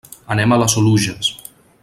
Anem 0.35 0.55
a 0.55 0.59
les 0.61 0.77
Oluges. 0.81 1.31